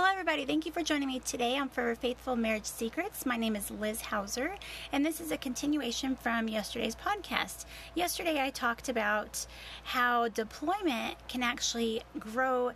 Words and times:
Hello, 0.00 0.12
everybody. 0.12 0.46
Thank 0.46 0.64
you 0.64 0.72
for 0.72 0.82
joining 0.82 1.08
me 1.08 1.18
today 1.18 1.58
on 1.58 1.68
For 1.68 1.94
Faithful 1.94 2.34
Marriage 2.34 2.64
Secrets. 2.64 3.26
My 3.26 3.36
name 3.36 3.54
is 3.54 3.70
Liz 3.70 4.00
Hauser, 4.00 4.54
and 4.92 5.04
this 5.04 5.20
is 5.20 5.30
a 5.30 5.36
continuation 5.36 6.16
from 6.16 6.48
yesterday's 6.48 6.96
podcast. 6.96 7.66
Yesterday, 7.94 8.40
I 8.40 8.48
talked 8.48 8.88
about 8.88 9.44
how 9.84 10.28
deployment 10.28 11.16
can 11.28 11.42
actually 11.42 12.00
grow 12.18 12.72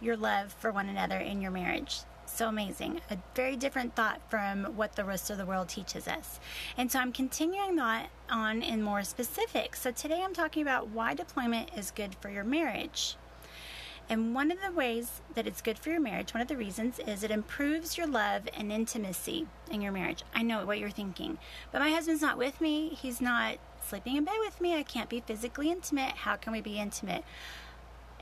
your 0.00 0.16
love 0.16 0.54
for 0.54 0.72
one 0.72 0.88
another 0.88 1.18
in 1.18 1.42
your 1.42 1.50
marriage. 1.50 1.98
So 2.24 2.48
amazing. 2.48 3.02
A 3.10 3.18
very 3.34 3.56
different 3.56 3.94
thought 3.94 4.22
from 4.30 4.64
what 4.74 4.96
the 4.96 5.04
rest 5.04 5.28
of 5.28 5.36
the 5.36 5.44
world 5.44 5.68
teaches 5.68 6.08
us. 6.08 6.40
And 6.78 6.90
so 6.90 7.00
I'm 7.00 7.12
continuing 7.12 7.76
that 7.76 8.08
on 8.30 8.62
in 8.62 8.82
more 8.82 9.02
specifics. 9.02 9.82
So 9.82 9.90
today 9.90 10.22
I'm 10.24 10.32
talking 10.32 10.62
about 10.62 10.88
why 10.88 11.12
deployment 11.12 11.76
is 11.76 11.90
good 11.90 12.14
for 12.22 12.30
your 12.30 12.44
marriage. 12.44 13.18
And 14.12 14.34
one 14.34 14.50
of 14.50 14.60
the 14.60 14.70
ways 14.70 15.22
that 15.32 15.46
it's 15.46 15.62
good 15.62 15.78
for 15.78 15.88
your 15.88 15.98
marriage, 15.98 16.34
one 16.34 16.42
of 16.42 16.48
the 16.48 16.56
reasons, 16.58 16.98
is 16.98 17.22
it 17.22 17.30
improves 17.30 17.96
your 17.96 18.06
love 18.06 18.42
and 18.54 18.70
intimacy 18.70 19.46
in 19.70 19.80
your 19.80 19.90
marriage. 19.90 20.22
I 20.34 20.42
know 20.42 20.66
what 20.66 20.78
you're 20.78 20.90
thinking, 20.90 21.38
but 21.70 21.78
my 21.78 21.88
husband's 21.88 22.20
not 22.20 22.36
with 22.36 22.60
me. 22.60 22.90
He's 22.90 23.22
not 23.22 23.56
sleeping 23.80 24.16
in 24.16 24.24
bed 24.24 24.34
with 24.40 24.60
me. 24.60 24.76
I 24.76 24.82
can't 24.82 25.08
be 25.08 25.20
physically 25.20 25.70
intimate. 25.70 26.10
How 26.10 26.36
can 26.36 26.52
we 26.52 26.60
be 26.60 26.78
intimate? 26.78 27.24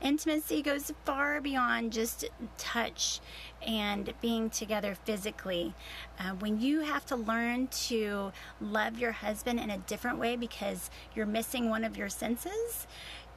Intimacy 0.01 0.61
goes 0.61 0.93
far 1.05 1.41
beyond 1.41 1.91
just 1.91 2.25
touch 2.57 3.19
and 3.61 4.13
being 4.21 4.49
together 4.49 4.95
physically. 4.95 5.75
Uh, 6.17 6.31
when 6.31 6.59
you 6.59 6.79
have 6.79 7.05
to 7.07 7.15
learn 7.17 7.67
to 7.67 8.31
love 8.59 8.97
your 8.97 9.11
husband 9.11 9.59
in 9.59 9.69
a 9.69 9.77
different 9.77 10.17
way 10.17 10.37
because 10.37 10.89
you're 11.13 11.27
missing 11.27 11.69
one 11.69 11.83
of 11.83 11.97
your 11.97 12.09
senses, 12.09 12.87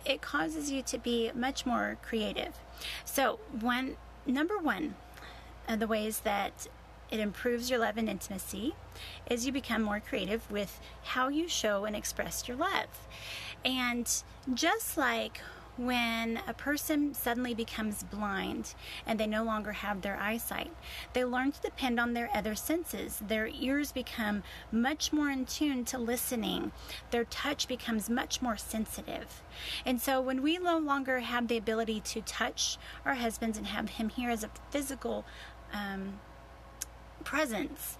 it 0.04 0.20
causes 0.20 0.70
you 0.70 0.82
to 0.82 0.98
be 0.98 1.30
much 1.34 1.64
more 1.66 1.98
creative. 2.02 2.54
So, 3.04 3.38
one 3.60 3.96
number 4.26 4.58
one 4.58 4.94
of 5.68 5.80
the 5.80 5.86
ways 5.86 6.20
that 6.20 6.66
it 7.10 7.20
improves 7.20 7.70
your 7.70 7.78
love 7.78 7.96
and 7.96 8.08
intimacy 8.08 8.74
is 9.28 9.46
you 9.46 9.52
become 9.52 9.82
more 9.82 10.00
creative 10.00 10.50
with 10.50 10.80
how 11.02 11.28
you 11.28 11.48
show 11.48 11.84
and 11.84 11.94
express 11.94 12.48
your 12.48 12.56
love. 12.56 13.06
And 13.64 14.10
just 14.52 14.96
like 14.96 15.40
when 15.76 16.40
a 16.46 16.54
person 16.54 17.14
suddenly 17.14 17.54
becomes 17.54 18.04
blind 18.04 18.74
and 19.06 19.18
they 19.18 19.26
no 19.26 19.42
longer 19.42 19.72
have 19.72 20.02
their 20.02 20.16
eyesight. 20.16 20.70
They 21.12 21.24
learn 21.24 21.52
to 21.52 21.60
depend 21.60 21.98
on 21.98 22.14
their 22.14 22.30
other 22.34 22.54
senses. 22.54 23.20
Their 23.26 23.48
ears 23.48 23.90
become 23.90 24.42
much 24.70 25.12
more 25.12 25.30
in 25.30 25.46
tune 25.46 25.84
to 25.86 25.98
listening. 25.98 26.72
Their 27.10 27.24
touch 27.24 27.66
becomes 27.66 28.08
much 28.08 28.40
more 28.40 28.56
sensitive. 28.56 29.42
And 29.84 30.00
so 30.00 30.20
when 30.20 30.42
we 30.42 30.58
no 30.58 30.78
longer 30.78 31.20
have 31.20 31.48
the 31.48 31.56
ability 31.56 32.00
to 32.00 32.20
touch 32.22 32.78
our 33.04 33.14
husbands 33.14 33.58
and 33.58 33.66
have 33.66 33.90
him 33.90 34.08
here 34.08 34.30
as 34.30 34.44
a 34.44 34.50
physical 34.70 35.24
um, 35.72 36.20
presence, 37.24 37.98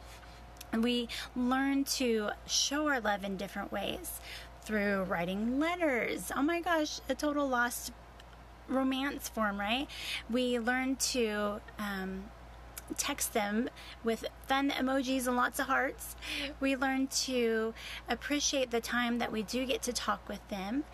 and 0.73 0.83
we 0.83 1.09
learn 1.37 1.85
to 1.85 2.31
show 2.47 2.89
our 2.89 3.01
love 3.01 3.23
in 3.23 3.37
different 3.37 3.71
ways 3.71 4.21
through 4.65 5.05
writing 5.05 5.59
letters. 5.59 6.31
Oh 6.35 6.43
my 6.43 6.61
gosh, 6.61 7.01
a 7.09 7.15
total 7.15 7.49
lost 7.49 7.93
romance 8.69 9.29
form, 9.29 9.61
right? 9.61 9.89
We 10.31 10.59
learn 10.59 10.97
to 10.97 11.61
um, 11.79 12.25
text 12.97 13.33
them 13.33 13.69
with 14.03 14.25
fun 14.47 14.71
emojis 14.71 15.27
and 15.27 15.37
lots 15.37 15.59
of 15.59 15.67
hearts. 15.67 16.17
We 16.61 16.77
learn 16.77 17.07
to 17.09 17.75
appreciate 18.09 18.71
the 18.71 18.81
time 18.81 19.19
that 19.19 19.33
we 19.33 19.43
do 19.43 19.65
get 19.65 19.83
to 19.83 19.93
talk 19.93 20.29
with 20.29 20.47
them. 20.49 20.85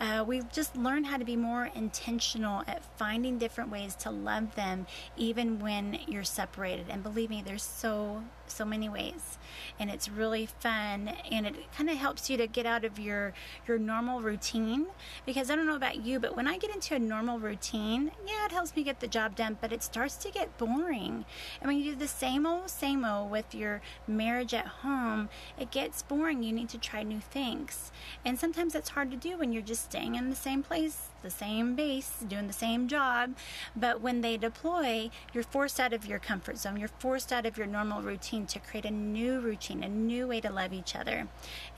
Uh, 0.00 0.24
we 0.26 0.42
just 0.52 0.76
learn 0.76 1.04
how 1.04 1.16
to 1.16 1.24
be 1.24 1.36
more 1.36 1.70
intentional 1.74 2.62
at 2.66 2.84
finding 2.98 3.38
different 3.38 3.70
ways 3.70 3.94
to 3.96 4.10
love 4.10 4.54
them, 4.54 4.86
even 5.16 5.58
when 5.58 5.98
you're 6.06 6.24
separated. 6.24 6.86
And 6.88 7.02
believe 7.02 7.30
me, 7.30 7.42
there's 7.44 7.62
so 7.62 8.22
so 8.52 8.64
many 8.64 8.88
ways 8.88 9.38
and 9.78 9.90
it's 9.90 10.08
really 10.08 10.46
fun 10.46 11.08
and 11.30 11.46
it 11.46 11.54
kind 11.76 11.90
of 11.90 11.96
helps 11.96 12.28
you 12.30 12.36
to 12.36 12.46
get 12.46 12.66
out 12.66 12.84
of 12.84 12.98
your 12.98 13.32
your 13.66 13.78
normal 13.78 14.20
routine 14.20 14.86
because 15.26 15.50
I 15.50 15.56
don't 15.56 15.66
know 15.66 15.76
about 15.76 16.04
you 16.04 16.18
but 16.18 16.36
when 16.36 16.46
I 16.46 16.58
get 16.58 16.74
into 16.74 16.94
a 16.94 16.98
normal 16.98 17.38
routine 17.38 18.10
yeah 18.26 18.46
it 18.46 18.52
helps 18.52 18.74
me 18.76 18.82
get 18.82 19.00
the 19.00 19.08
job 19.08 19.36
done 19.36 19.58
but 19.60 19.72
it 19.72 19.82
starts 19.82 20.16
to 20.16 20.30
get 20.30 20.56
boring. 20.58 21.24
And 21.60 21.68
when 21.68 21.78
you 21.78 21.92
do 21.92 21.96
the 21.96 22.08
same 22.08 22.46
old 22.46 22.70
same 22.70 23.04
old 23.04 23.30
with 23.30 23.54
your 23.54 23.80
marriage 24.06 24.54
at 24.54 24.66
home 24.66 25.28
it 25.58 25.70
gets 25.70 26.02
boring. 26.02 26.42
You 26.42 26.52
need 26.52 26.68
to 26.70 26.78
try 26.78 27.02
new 27.02 27.20
things. 27.20 27.90
And 28.24 28.38
sometimes 28.38 28.74
it's 28.74 28.90
hard 28.90 29.10
to 29.10 29.16
do 29.16 29.38
when 29.38 29.52
you're 29.52 29.62
just 29.62 29.84
staying 29.84 30.14
in 30.14 30.30
the 30.30 30.36
same 30.36 30.62
place 30.62 31.11
the 31.22 31.30
same 31.30 31.74
base, 31.74 32.24
doing 32.26 32.46
the 32.46 32.52
same 32.52 32.88
job. 32.88 33.34
But 33.74 34.00
when 34.00 34.20
they 34.20 34.36
deploy, 34.36 35.10
you're 35.32 35.44
forced 35.44 35.80
out 35.80 35.92
of 35.92 36.06
your 36.06 36.18
comfort 36.18 36.58
zone. 36.58 36.76
You're 36.78 36.88
forced 36.88 37.32
out 37.32 37.46
of 37.46 37.56
your 37.56 37.66
normal 37.66 38.02
routine 38.02 38.46
to 38.46 38.58
create 38.58 38.84
a 38.84 38.90
new 38.90 39.40
routine, 39.40 39.82
a 39.82 39.88
new 39.88 40.26
way 40.26 40.40
to 40.40 40.50
love 40.50 40.72
each 40.72 40.94
other 40.94 41.28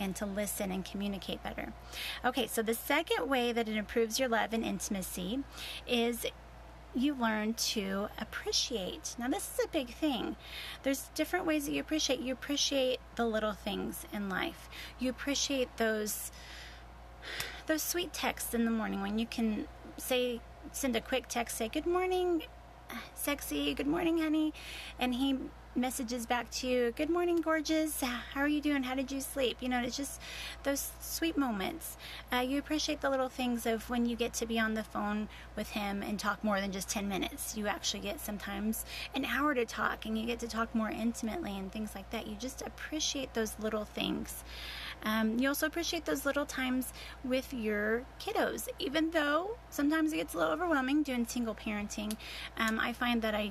and 0.00 0.16
to 0.16 0.26
listen 0.26 0.70
and 0.70 0.84
communicate 0.84 1.42
better. 1.42 1.72
Okay, 2.24 2.46
so 2.46 2.62
the 2.62 2.74
second 2.74 3.28
way 3.28 3.52
that 3.52 3.68
it 3.68 3.76
improves 3.76 4.18
your 4.18 4.28
love 4.28 4.52
and 4.52 4.64
intimacy 4.64 5.40
is 5.86 6.26
you 6.94 7.14
learn 7.14 7.54
to 7.54 8.08
appreciate. 8.18 9.16
Now, 9.18 9.28
this 9.28 9.50
is 9.58 9.64
a 9.64 9.68
big 9.68 9.88
thing. 9.88 10.36
There's 10.82 11.10
different 11.14 11.46
ways 11.46 11.66
that 11.66 11.72
you 11.72 11.80
appreciate. 11.80 12.20
You 12.20 12.32
appreciate 12.32 13.00
the 13.16 13.26
little 13.26 13.52
things 13.52 14.06
in 14.12 14.28
life. 14.28 14.68
You 14.98 15.10
appreciate 15.10 15.76
those 15.76 16.30
those 17.66 17.82
sweet 17.82 18.12
texts 18.12 18.54
in 18.54 18.64
the 18.64 18.70
morning 18.70 19.00
when 19.00 19.18
you 19.18 19.26
can 19.26 19.66
say 19.96 20.40
send 20.72 20.94
a 20.96 21.00
quick 21.00 21.26
text 21.28 21.56
say 21.56 21.68
good 21.68 21.86
morning 21.86 22.42
sexy 23.14 23.74
good 23.74 23.86
morning 23.86 24.18
honey 24.18 24.52
and 24.98 25.14
he 25.14 25.38
messages 25.76 26.26
back 26.26 26.50
to 26.50 26.66
you 26.66 26.92
good 26.96 27.10
morning 27.10 27.40
gorgeous 27.40 28.02
how 28.34 28.40
are 28.40 28.48
you 28.48 28.60
doing? 28.60 28.82
How 28.82 28.96
did 28.96 29.12
you 29.12 29.20
sleep? 29.20 29.58
You 29.60 29.68
know 29.68 29.80
it's 29.80 29.96
just 29.96 30.20
those 30.64 30.90
sweet 31.00 31.38
moments. 31.38 31.96
Uh, 32.32 32.38
you 32.38 32.58
appreciate 32.58 33.00
the 33.00 33.08
little 33.08 33.28
things 33.28 33.64
of 33.64 33.88
when 33.88 34.06
you 34.06 34.16
get 34.16 34.34
to 34.34 34.46
be 34.46 34.58
on 34.58 34.74
the 34.74 34.82
phone 34.82 35.28
with 35.54 35.70
him 35.70 36.02
and 36.02 36.18
talk 36.18 36.42
more 36.42 36.60
than 36.60 36.72
just 36.72 36.88
10 36.88 37.08
minutes. 37.08 37.56
You 37.56 37.68
actually 37.68 38.00
get 38.00 38.20
sometimes 38.20 38.84
an 39.14 39.24
hour 39.24 39.54
to 39.54 39.64
talk 39.64 40.04
and 40.04 40.18
you 40.18 40.26
get 40.26 40.40
to 40.40 40.48
talk 40.48 40.74
more 40.74 40.90
intimately 40.90 41.56
and 41.56 41.70
things 41.70 41.94
like 41.94 42.10
that. 42.10 42.26
You 42.26 42.34
just 42.34 42.60
appreciate 42.62 43.34
those 43.34 43.56
little 43.60 43.84
things 43.84 44.42
um, 45.04 45.38
you 45.38 45.48
also 45.48 45.66
appreciate 45.66 46.04
those 46.04 46.24
little 46.24 46.46
times 46.46 46.92
with 47.22 47.52
your 47.52 48.04
kiddos 48.20 48.68
even 48.78 49.10
though 49.10 49.56
sometimes 49.70 50.12
it 50.12 50.16
gets 50.16 50.34
a 50.34 50.38
little 50.38 50.52
overwhelming 50.52 51.02
doing 51.02 51.26
single 51.26 51.54
parenting 51.54 52.16
um, 52.56 52.78
i 52.80 52.92
find 52.92 53.22
that 53.22 53.34
i 53.34 53.50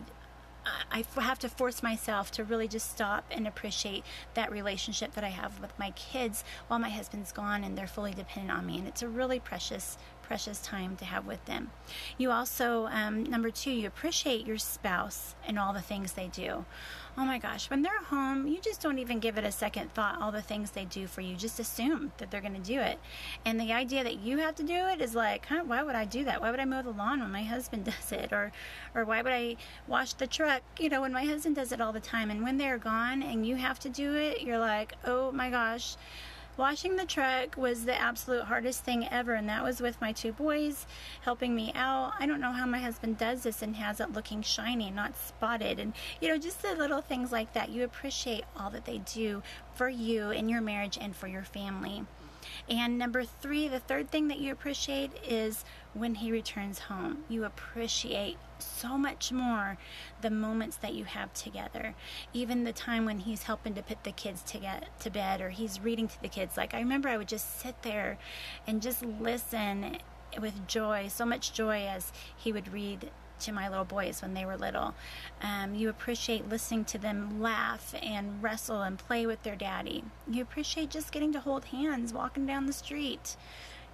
I 0.92 1.04
have 1.20 1.40
to 1.40 1.50
force 1.50 1.84
myself 1.84 2.32
to 2.32 2.44
really 2.44 2.68
just 2.68 2.92
stop 2.92 3.26
and 3.32 3.48
appreciate 3.48 4.04
that 4.34 4.52
relationship 4.52 5.14
that 5.14 5.24
I 5.24 5.30
have 5.30 5.60
with 5.60 5.78
my 5.78 5.92
kids 5.92 6.44
while 6.68 6.80
my 6.80 6.90
husband's 6.90 7.32
gone 7.32 7.64
and 7.64 7.78
they're 7.78 7.88
fully 7.88 8.14
dependent 8.14 8.58
on 8.58 8.66
me. 8.66 8.78
And 8.78 8.88
it's 8.88 9.02
a 9.02 9.08
really 9.08 9.40
precious, 9.40 9.98
precious 10.24 10.60
time 10.62 10.96
to 10.96 11.06
have 11.06 11.26
with 11.26 11.44
them. 11.46 11.70
You 12.18 12.32
also, 12.32 12.88
um, 12.88 13.24
number 13.24 13.52
two, 13.52 13.72
you 13.72 13.88
appreciate 13.88 14.48
your 14.48 14.58
spouse 14.58 15.36
and 15.48 15.60
all 15.60 15.74
the 15.74 15.82
things 15.82 16.14
they 16.14 16.28
do. 16.28 16.66
Oh 17.16 17.26
my 17.26 17.38
gosh, 17.38 17.70
when 17.70 17.84
they're 17.84 18.02
home, 18.02 18.48
you 18.48 18.60
just 18.60 18.82
don't 18.82 18.98
even 18.98 19.20
give 19.20 19.38
it 19.38 19.44
a 19.44 19.52
second 19.52 19.94
thought, 19.94 20.20
all 20.20 20.32
the 20.32 20.42
things 20.42 20.72
they 20.72 20.86
do 20.86 21.06
for 21.06 21.22
you. 21.22 21.36
Just 21.36 21.60
assume 21.60 22.12
that 22.18 22.32
they're 22.32 22.42
going 22.42 22.56
to 22.56 22.60
do 22.60 22.80
it. 22.80 22.98
And 23.46 23.60
the 23.60 23.72
idea 23.72 24.04
that 24.04 24.20
you 24.20 24.40
have 24.40 24.56
to 24.56 24.64
do 24.64 24.88
it 24.88 25.00
is 25.00 25.14
like, 25.14 25.46
huh, 25.46 25.62
why 25.64 25.84
would 25.84 25.94
I 25.94 26.06
do 26.06 26.24
that? 26.24 26.42
Why 26.42 26.50
would 26.50 26.60
I 26.60 26.66
mow 26.66 26.82
the 26.82 26.90
lawn 26.90 27.20
when 27.20 27.32
my 27.32 27.44
husband 27.44 27.86
does 27.86 28.12
it? 28.12 28.34
Or, 28.34 28.52
or 28.96 29.06
why 29.06 29.22
would 29.22 29.32
I 29.32 29.58
wash 29.88 30.14
the 30.14 30.26
truck, 30.26 30.64
you 30.80 30.90
know, 30.90 31.02
when 31.02 31.14
my 31.14 31.26
husband 31.26 31.56
does 31.56 31.72
it 31.72 31.80
all 31.80 31.94
the 31.94 32.00
time? 32.00 32.32
And 32.32 32.42
when 32.42 32.58
they're 32.58 32.80
gone 32.80 33.22
and 33.22 33.46
you 33.46 33.58
have 33.58 33.80
to 33.82 33.90
do 33.90 34.16
it, 34.16 34.42
you're 34.42 34.58
like, 34.58 34.94
oh 35.06 35.32
my 35.32 35.52
gosh 35.52 35.96
Washing 36.56 36.98
the 36.98 37.06
truck 37.06 37.58
was 37.58 37.86
the 37.86 38.00
absolute 38.00 38.44
hardest 38.44 38.84
thing 38.84 39.08
ever, 39.10 39.34
and 39.34 39.50
that 39.50 39.64
was 39.64 39.82
with 39.82 40.00
my 40.00 40.12
two 40.12 40.32
boys 40.32 40.86
helping 41.22 41.56
me 41.56 41.72
out. 41.74 42.14
I 42.20 42.28
don't 42.28 42.40
know 42.40 42.52
how 42.52 42.68
my 42.68 42.78
husband 42.78 43.18
does 43.18 43.42
this 43.42 43.64
and 43.64 43.76
has 43.76 44.00
it 44.00 44.14
looking 44.14 44.44
shiny, 44.44 44.92
not 44.92 45.18
spotted, 45.18 45.80
and 45.80 45.94
you 46.22 46.30
know, 46.30 46.38
just 46.38 46.62
the 46.62 46.76
little 46.76 47.02
things 47.02 47.32
like 47.32 47.54
that. 47.54 47.70
You 47.70 47.84
appreciate 47.84 48.44
all 48.56 48.70
that 48.70 48.86
they 48.86 49.00
do 49.00 49.42
for 49.74 49.90
you 49.90 50.30
in 50.30 50.48
your 50.48 50.62
marriage 50.62 51.00
and 51.02 51.16
for 51.16 51.28
your 51.28 51.44
family. 51.44 52.06
And 52.70 53.00
number 53.00 53.24
three, 53.24 53.68
the 53.68 53.80
third 53.80 54.12
thing 54.12 54.28
that 54.28 54.40
you 54.40 54.52
appreciate 54.52 55.12
is 55.28 55.66
when 55.96 56.14
he 56.16 56.32
returns 56.32 56.78
home. 56.80 57.24
You 57.30 57.46
appreciate 57.46 58.38
so 58.64 58.98
much 58.98 59.32
more 59.32 59.78
the 60.22 60.30
moments 60.30 60.78
that 60.78 60.94
you 60.94 61.06
have 61.06 61.34
together. 61.34 61.96
Even 62.34 62.64
the 62.64 62.74
time 62.74 63.06
when 63.06 63.20
he's 63.20 63.44
helping 63.44 63.74
to 63.76 63.84
put 63.84 64.04
the 64.04 64.12
kids 64.12 64.42
to 64.44 64.58
get 64.58 65.00
to 65.02 65.10
bed 65.10 65.42
or 65.42 65.50
he's 65.50 65.80
reading 65.80 66.08
to 66.08 66.22
the 66.22 66.28
kids. 66.28 66.58
Like 66.58 66.74
I 66.74 66.80
remember 66.80 67.10
I 67.10 67.18
would 67.18 67.28
just 67.28 67.60
sit 67.60 67.82
there 67.84 68.18
and 68.68 68.82
just 68.82 69.04
listen 69.04 69.98
with 70.40 70.68
joy, 70.68 71.08
so 71.10 71.26
much 71.26 71.54
joy 71.54 71.86
as 71.88 72.12
he 72.36 72.52
would 72.52 72.72
read 72.74 73.12
to 73.40 73.52
my 73.52 73.68
little 73.68 73.86
boys 73.86 74.22
when 74.22 74.34
they 74.34 74.46
were 74.46 74.58
little. 74.58 74.94
Um, 75.42 75.76
you 75.76 75.90
appreciate 75.90 76.50
listening 76.50 76.86
to 76.86 76.98
them 76.98 77.42
laugh 77.42 77.94
and 78.02 78.42
wrestle 78.42 78.82
and 78.82 78.98
play 78.98 79.26
with 79.26 79.44
their 79.44 79.56
daddy. 79.56 80.04
You 80.30 80.42
appreciate 80.42 80.90
just 80.90 81.12
getting 81.12 81.34
to 81.34 81.40
hold 81.40 81.66
hands 81.66 82.14
walking 82.14 82.46
down 82.46 82.66
the 82.66 82.74
street. 82.74 83.36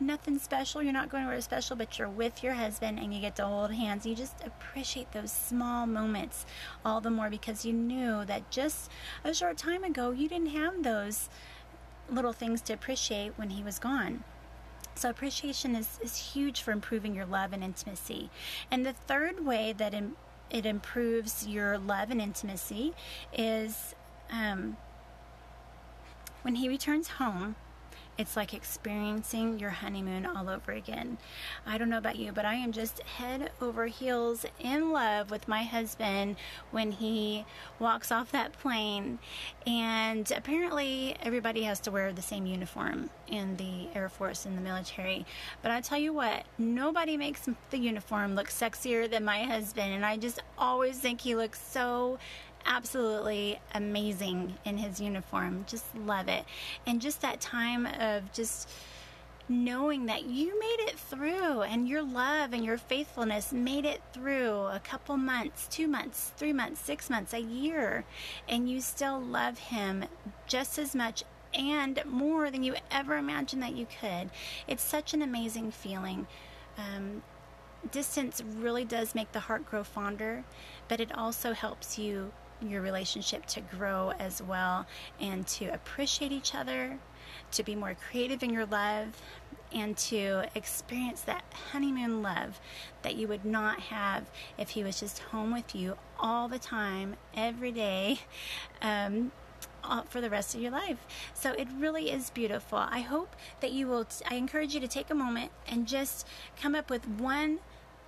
Nothing 0.02 0.40
special, 0.40 0.82
you're 0.82 0.94
not 0.94 1.10
going 1.10 1.24
to 1.24 1.28
anywhere 1.28 1.42
special, 1.42 1.76
but 1.76 2.00
you're 2.00 2.08
with 2.08 2.42
your 2.42 2.54
husband 2.54 3.00
and 3.00 3.14
you 3.14 3.20
get 3.20 3.36
to 3.36 3.46
hold 3.46 3.74
hands. 3.74 4.06
You 4.06 4.16
just 4.16 4.36
appreciate 4.46 5.12
those 5.12 5.32
small 5.32 5.86
moments 5.86 6.46
all 6.86 7.02
the 7.02 7.10
more 7.10 7.30
because 7.30 7.66
you 7.66 7.74
knew 7.74 8.24
that 8.24 8.50
just 8.50 8.90
a 9.26 9.34
short 9.34 9.58
time 9.58 9.84
ago 9.84 10.12
you 10.12 10.30
didn't 10.30 10.52
have 10.52 10.84
those 10.84 11.28
little 12.10 12.32
things 12.32 12.62
to 12.62 12.74
appreciate 12.74 13.34
when 13.36 13.50
he 13.50 13.62
was 13.62 13.78
gone. 13.78 14.24
So, 14.96 15.10
appreciation 15.10 15.76
is, 15.76 16.00
is 16.02 16.34
huge 16.34 16.62
for 16.62 16.72
improving 16.72 17.16
your 17.16 17.26
love 17.26 17.54
and 17.54 17.64
intimacy. 17.64 18.30
And 18.70 18.86
the 18.86 18.94
third 18.94 19.46
way 19.46 19.74
that 19.78 19.94
it 20.50 20.66
improves 20.66 21.48
your 21.48 21.78
love 21.78 22.10
and 22.10 22.22
intimacy 22.22 22.94
is 23.34 23.96
um, 24.32 24.78
when 26.42 26.56
he 26.56 26.68
returns 26.68 27.10
home 27.10 27.56
it's 28.20 28.36
like 28.36 28.54
experiencing 28.54 29.60
your 29.60 29.70
honeymoon 29.70 30.26
all 30.26 30.50
over 30.50 30.74
again. 30.74 31.18
I 31.66 31.78
don't 31.78 31.90
know 31.90 31.98
about 31.98 32.18
you, 32.18 32.34
but 32.34 32.44
I 32.44 32.56
am 32.56 32.74
just 32.74 33.00
head 33.00 33.50
over 33.62 33.86
heels 33.88 34.46
in 34.60 34.92
love 34.92 35.32
with 35.32 35.48
my 35.48 35.64
husband 35.64 36.36
when 36.72 36.92
he 36.92 37.46
walks 37.80 38.12
off 38.12 38.34
that 38.34 38.52
plane. 38.60 39.20
And 39.66 40.30
apparently, 40.36 41.16
everybody 41.24 41.64
has 41.64 41.80
to 41.82 41.92
wear 41.92 42.12
the 42.12 42.22
same 42.22 42.46
uniform 42.46 43.10
in 43.30 43.56
the 43.56 43.88
Air 43.96 44.10
Force 44.10 44.46
and 44.46 44.58
the 44.58 44.62
military. 44.62 45.26
But 45.62 45.72
I 45.72 45.80
tell 45.80 45.98
you 45.98 46.12
what, 46.12 46.44
nobody 46.58 47.16
makes 47.16 47.48
the 47.70 47.78
uniform 47.78 48.36
look 48.36 48.50
sexier 48.50 49.10
than 49.10 49.24
my 49.24 49.44
husband. 49.44 49.94
And 49.94 50.06
I 50.06 50.18
just 50.18 50.44
always 50.58 51.00
think 51.00 51.22
he 51.22 51.36
looks 51.36 51.62
so 51.66 52.20
absolutely 52.66 53.60
amazing 53.74 54.56
in 54.66 54.78
his 54.78 55.00
uniform. 55.00 55.66
Just 55.68 55.86
love 55.96 56.28
it. 56.28 56.46
And 56.86 57.02
just 57.02 57.22
that 57.22 57.42
time 57.42 57.86
of 57.86 58.32
just 58.32 58.70
knowing 59.50 60.06
that 60.06 60.26
you 60.26 60.58
made 60.60 60.78
it 60.88 61.00
through 61.00 61.62
and 61.62 61.90
your 61.90 62.04
love 62.04 62.54
and 62.54 62.64
your 62.64 62.78
faithfulness 62.78 63.52
made 63.52 63.84
it 63.84 64.02
through 64.14 64.52
a 64.68 64.80
couple 64.84 65.18
months, 65.18 65.68
two 65.72 65.88
months, 65.88 66.32
three 66.38 66.54
months, 66.54 66.80
six 66.80 67.10
months, 67.10 67.34
a 67.34 67.42
year, 67.42 68.06
and 68.48 68.70
you 68.70 68.80
still 68.80 69.20
love 69.20 69.58
him 69.58 70.06
just 70.46 70.78
as 70.78 70.94
much 70.94 71.24
and 71.54 72.00
more 72.06 72.52
than 72.52 72.62
you 72.62 72.76
ever 72.92 73.18
imagined 73.18 73.64
that 73.64 73.76
you 73.76 73.88
could. 74.00 74.30
It's 74.68 74.84
such 74.84 75.16
an 75.16 75.24
amazing 75.24 75.72
feeling. 75.72 76.28
Um, 76.78 77.24
distance 77.92 78.44
really 78.58 78.86
does 78.86 79.16
make 79.16 79.32
the 79.32 79.40
heart 79.40 79.66
grow 79.66 79.84
fonder, 79.84 80.44
but 80.88 81.00
it 81.00 81.16
also 81.18 81.54
helps 81.54 81.98
you 81.98 82.32
your 82.62 82.82
relationship 82.82 83.46
to 83.48 83.62
grow 83.62 84.12
as 84.20 84.42
well 84.42 84.86
and 85.20 85.48
to 85.48 85.66
appreciate 85.66 86.32
each 86.32 86.54
other, 86.56 86.98
to 87.52 87.64
be 87.64 87.76
more 87.76 87.96
creative 88.10 88.44
in 88.44 88.52
your 88.52 88.66
love, 88.66 89.22
and 89.72 89.96
to 89.98 90.44
experience 90.56 91.22
that 91.22 91.44
honeymoon 91.72 92.22
love 92.22 92.60
that 93.04 93.16
you 93.16 93.28
would 93.28 93.46
not 93.46 93.80
have 93.80 94.30
if 94.58 94.70
he 94.70 94.84
was 94.84 95.00
just 95.00 95.20
home 95.20 95.54
with 95.54 95.76
you 95.76 95.96
all 96.20 96.48
the 96.48 96.60
time, 96.60 97.16
every 97.36 97.72
day. 97.72 98.20
Um, 98.82 99.32
for 100.10 100.22
the 100.22 100.30
rest 100.30 100.54
of 100.54 100.62
your 100.62 100.72
life. 100.72 100.98
So 101.34 101.54
it 101.54 101.68
really 101.78 102.12
is 102.12 102.30
beautiful. 102.30 102.78
I 102.78 103.00
hope 103.00 103.36
that 103.62 103.72
you 103.72 103.88
will, 103.88 104.06
t- 104.06 104.24
I 104.30 104.36
encourage 104.36 104.74
you 104.74 104.80
to 104.82 104.88
take 104.88 105.10
a 105.10 105.16
moment 105.16 105.52
and 105.68 105.88
just 105.88 106.28
come 106.62 106.76
up 106.76 106.90
with 106.90 107.08
one 107.08 107.60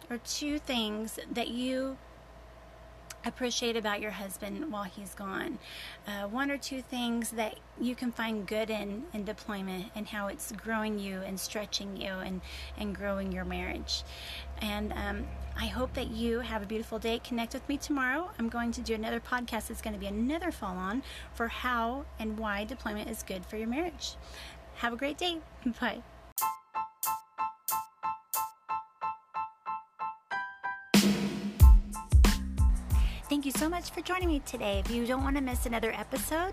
or 0.09 0.17
two 0.17 0.59
things 0.59 1.17
that 1.31 1.47
you 1.47 1.97
appreciate 3.25 3.77
about 3.77 4.01
your 4.01 4.11
husband 4.11 4.71
while 4.71 4.83
he's 4.83 5.13
gone. 5.13 5.59
Uh, 6.07 6.27
one 6.27 6.49
or 6.49 6.57
two 6.57 6.81
things 6.81 7.31
that 7.31 7.59
you 7.79 7.95
can 7.95 8.11
find 8.11 8.47
good 8.47 8.69
in 8.69 9.03
in 9.13 9.23
deployment 9.25 9.87
and 9.95 10.07
how 10.07 10.27
it's 10.27 10.51
growing 10.51 10.99
you 10.99 11.21
and 11.21 11.39
stretching 11.39 11.97
you 11.97 12.09
and 12.09 12.41
and 12.77 12.95
growing 12.95 13.31
your 13.31 13.45
marriage. 13.45 14.03
And 14.61 14.93
um, 14.93 15.27
I 15.57 15.65
hope 15.65 15.93
that 15.93 16.07
you 16.11 16.39
have 16.39 16.63
a 16.63 16.65
beautiful 16.65 16.99
day. 16.99 17.19
Connect 17.23 17.53
with 17.53 17.67
me 17.67 17.77
tomorrow. 17.77 18.29
I'm 18.39 18.49
going 18.49 18.71
to 18.73 18.81
do 18.81 18.93
another 18.93 19.19
podcast. 19.19 19.69
It's 19.69 19.81
going 19.81 19.93
to 19.93 19.99
be 19.99 20.07
another 20.07 20.51
fall 20.51 20.75
on 20.77 21.03
for 21.33 21.47
how 21.47 22.05
and 22.19 22.37
why 22.37 22.63
deployment 22.63 23.09
is 23.09 23.23
good 23.23 23.45
for 23.45 23.57
your 23.57 23.67
marriage. 23.67 24.15
Have 24.75 24.93
a 24.93 24.97
great 24.97 25.17
day. 25.17 25.39
Bye. 25.81 26.01
Thank 33.31 33.45
you 33.45 33.53
so 33.53 33.69
much 33.69 33.91
for 33.91 34.01
joining 34.01 34.27
me 34.27 34.41
today. 34.45 34.83
If 34.83 34.91
you 34.91 35.05
don't 35.05 35.23
want 35.23 35.37
to 35.37 35.41
miss 35.41 35.65
another 35.65 35.93
episode, 35.93 36.51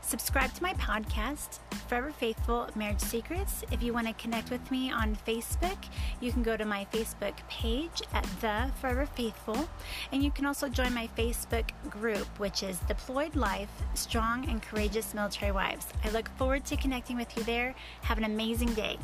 subscribe 0.00 0.52
to 0.54 0.62
my 0.64 0.74
podcast, 0.74 1.60
Forever 1.86 2.10
Faithful 2.10 2.68
Marriage 2.74 2.98
Secrets. 2.98 3.62
If 3.70 3.80
you 3.80 3.92
want 3.92 4.08
to 4.08 4.12
connect 4.14 4.50
with 4.50 4.68
me 4.72 4.90
on 4.90 5.16
Facebook, 5.24 5.76
you 6.20 6.32
can 6.32 6.42
go 6.42 6.56
to 6.56 6.64
my 6.64 6.84
Facebook 6.92 7.34
page 7.48 8.02
at 8.12 8.24
The 8.40 8.72
Forever 8.80 9.06
Faithful. 9.06 9.68
And 10.10 10.20
you 10.20 10.32
can 10.32 10.46
also 10.46 10.68
join 10.68 10.92
my 10.92 11.08
Facebook 11.16 11.70
group, 11.88 12.26
which 12.40 12.64
is 12.64 12.80
Deployed 12.88 13.36
Life 13.36 13.70
Strong 13.94 14.48
and 14.50 14.60
Courageous 14.60 15.14
Military 15.14 15.52
Wives. 15.52 15.86
I 16.02 16.08
look 16.08 16.28
forward 16.30 16.64
to 16.64 16.76
connecting 16.76 17.16
with 17.16 17.36
you 17.36 17.44
there. 17.44 17.72
Have 18.02 18.18
an 18.18 18.24
amazing 18.24 18.74
day. 18.74 18.98